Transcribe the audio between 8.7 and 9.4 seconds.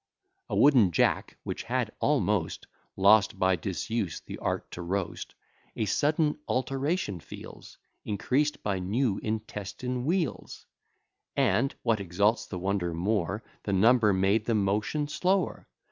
new